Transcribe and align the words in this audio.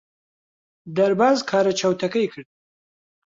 دەرباز 0.95 1.37
کارە 1.49 1.73
چەوتەکەی 1.79 2.27
کرد. 2.33 2.49